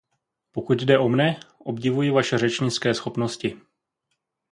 Pokud 0.51 0.81
jde 0.81 0.99
o 0.99 1.09
mne, 1.09 1.39
obdivuji 1.57 2.11
vaše 2.11 2.37
řečnické 2.37 2.93
schopnosti. 2.93 3.61